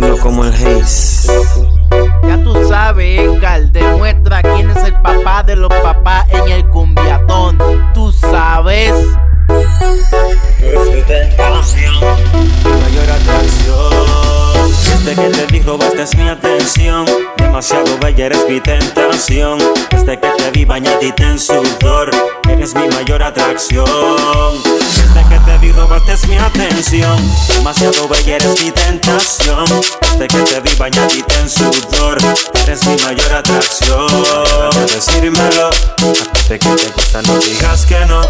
Fino 0.00 0.16
como 0.18 0.44
el 0.44 0.52
Haze. 0.52 1.28
Ya 2.22 2.40
tú 2.44 2.54
sabes, 2.68 3.18
Edgar, 3.18 3.62
demuestra 3.72 4.42
quién 4.42 4.70
es 4.70 4.84
el 4.84 4.92
papá 5.02 5.42
de 5.42 5.56
los 5.56 5.74
papás 5.82 6.24
en 6.30 6.48
el 6.52 6.64
cumbiatón. 6.68 7.58
Tú 7.94 8.12
sabes. 8.12 8.94
Mayor 12.64 13.10
atracción. 13.10 14.70
Desde 15.04 15.14
que 15.16 15.28
te 15.30 15.46
vi 15.46 15.60
robaste 15.62 16.16
mi 16.16 16.28
atención. 16.28 17.04
Demasiado 17.36 17.98
bella 18.00 18.26
eres 18.26 18.48
mi 18.48 18.60
tentación. 18.60 19.58
Desde 19.90 20.20
que 20.20 20.28
te 20.28 20.50
vi 20.52 20.64
bañadita 20.64 21.28
en 21.28 21.40
sudor. 21.40 22.12
Eres 22.48 22.72
mi 22.76 22.86
mayor 22.86 23.20
atracción. 23.24 24.77
Desde 25.08 25.28
que 25.28 25.38
te 25.40 25.58
vi 25.58 25.72
robaste 25.72 26.26
mi 26.26 26.36
atención. 26.36 27.16
Demasiado 27.48 28.08
bella 28.08 28.36
eres 28.36 28.62
mi 28.62 28.70
tentación. 28.70 29.64
Desde 30.02 30.28
que 30.28 30.42
te 30.42 30.60
vi 30.60 30.74
bañadita 30.76 31.38
en 31.40 31.48
sudor. 31.48 32.18
Eres 32.62 32.86
mi 32.86 32.96
mayor 32.96 33.32
atracción. 33.32 34.06
De 34.72 34.86
decírmelo. 34.94 35.70
Hasta 36.32 36.58
que 36.58 36.68
te 36.68 36.90
gusta, 36.90 37.22
no 37.22 37.38
digas 37.38 37.86
que 37.86 38.04
no. 38.06 38.20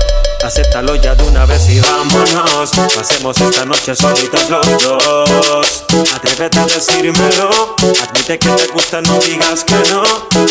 Acéptalo 0.44 0.94
ya 0.94 1.14
de 1.16 1.24
una 1.24 1.44
vez 1.46 1.68
y 1.68 1.80
vámonos. 1.80 2.70
Pasemos 2.94 3.36
esta 3.40 3.64
noche 3.64 3.94
solitos 3.96 4.48
los 4.48 4.82
dos. 4.82 5.84
Atrévete 6.14 6.58
a 6.58 6.66
decírmelo. 6.66 7.76
Admite 8.02 8.38
que 8.38 8.48
te 8.50 8.66
gusta, 8.68 9.00
no 9.02 9.18
digas 9.18 9.64
que 9.64 9.74
no. 9.90 10.02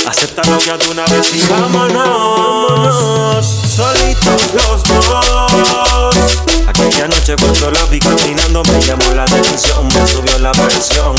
Acéptalo 0.07 0.59
ya 0.59 0.77
de 0.77 0.89
una 0.89 1.05
vez 1.05 1.33
y 1.33 1.41
vámonos. 1.47 3.36
Caminando 8.15 8.63
me 8.63 8.81
llamó 8.81 9.13
la 9.13 9.23
atención, 9.23 9.87
me 9.87 10.07
subió 10.07 10.39
la 10.39 10.51
presión. 10.51 11.15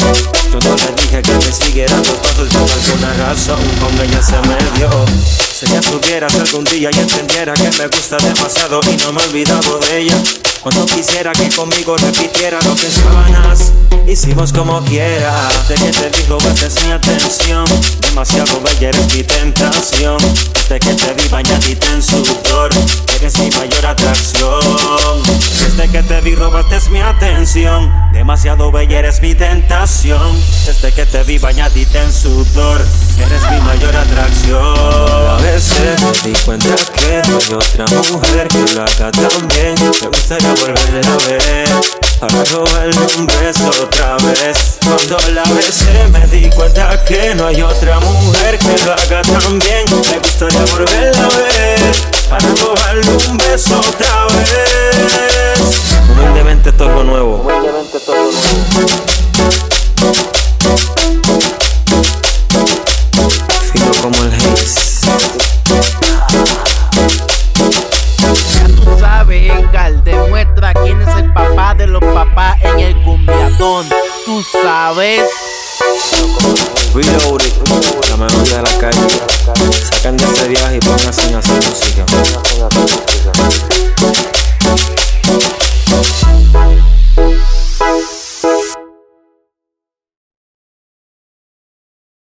Yo 0.52 0.58
no 0.60 0.76
le 0.76 1.02
dije 1.02 1.22
que 1.22 1.32
me 1.32 1.52
siguiera 1.52 1.96
los 1.96 2.08
pasos 2.08 2.48
por 2.48 2.70
alguna 2.70 3.12
razón, 3.24 3.58
con 3.80 3.92
ella 4.00 4.22
se 4.22 4.38
me 4.48 4.78
dio. 4.78 4.90
Si 5.52 5.66
ella 5.66 5.82
supiera 5.82 6.26
algún 6.28 6.64
día 6.64 6.90
y 6.92 6.98
entendiera 6.98 7.54
que 7.54 7.70
me 7.78 7.88
gusta 7.88 8.16
demasiado 8.18 8.80
y 8.90 8.96
no 8.96 9.12
me 9.12 9.22
he 9.22 9.26
olvidado 9.26 9.78
de 9.78 9.98
ella. 9.98 10.16
Cuando 10.62 10.86
quisiera 10.86 11.32
que 11.32 11.48
conmigo 11.50 11.96
repitiera 11.96 12.58
lo 12.62 12.74
que 12.74 12.86
en 12.86 12.92
sábanas 12.92 13.72
hicimos 14.06 14.52
como 14.52 14.82
quiera. 14.84 15.48
De 15.68 15.74
que 15.74 15.90
te 15.90 16.10
dijo 16.10 16.38
es 16.38 16.84
mi 16.84 16.92
atención, 16.92 17.64
demasiado 18.00 18.60
bella 18.60 18.88
eres 18.88 19.14
mi 19.14 19.22
tentación. 19.22 20.18
Desde 20.54 20.80
que 20.80 20.94
te 20.94 21.14
vi 21.14 21.28
bañadita 21.28 21.86
en 21.92 22.02
sudor, 22.02 22.70
eres 23.16 23.38
mi 23.38 23.50
mayor 23.50 23.86
atracción. 23.86 25.22
Desde 26.28 26.36
que 26.36 26.44
te 26.44 26.44
vi 26.44 26.50
robaste 26.52 26.90
mi 26.90 27.00
atención, 27.00 27.92
demasiado 28.12 28.70
bella 28.70 28.98
eres 28.98 29.22
mi 29.22 29.34
tentación. 29.34 30.38
Desde 30.66 30.92
que 30.92 31.06
te 31.06 31.22
vi 31.22 31.38
bañadita 31.38 32.02
en 32.02 32.12
sudor, 32.12 32.84
eres 33.18 33.50
mi 33.50 33.58
mayor 33.62 33.96
atracción. 33.96 34.76
A 35.26 35.36
veces 35.40 35.98
me 36.02 36.30
di 36.30 36.38
cuenta 36.44 36.74
que 36.92 37.22
no 37.30 37.38
hay 37.38 37.54
otra 37.54 37.86
mujer 38.12 38.48
que 38.48 38.74
lo 38.74 38.82
haga 38.82 39.10
tan 39.10 39.48
bien. 39.48 39.74
Me 40.02 40.08
gustaría 40.08 40.52
volverla 40.52 41.12
a 41.12 41.28
ver. 41.28 41.68
Para 42.20 42.44
robarle 42.44 42.98
un 43.16 43.26
beso 43.28 43.70
otra 43.80 44.16
vez 44.16 44.78
Cuando 44.84 45.18
la 45.34 45.44
besé 45.54 46.08
me 46.08 46.26
di 46.26 46.50
cuenta 46.50 47.04
que 47.04 47.32
no 47.36 47.46
hay 47.46 47.62
otra 47.62 48.00
mujer 48.00 48.58
que 48.58 48.76
lo 48.84 48.92
haga 48.92 49.22
tan 49.22 49.56
bien 49.60 49.84
Me 50.10 50.18
gustaría 50.18 50.64
volverla 50.64 51.22
a 51.22 51.28
ver 51.28 51.80
Para 52.28 52.48
robarle 52.56 53.08
un 53.28 53.38
beso 53.38 53.78
otra 53.78 54.08
vez 54.16 54.17
cumbiatón. 73.58 73.88
Tú 74.24 74.42
sabes. 74.42 75.30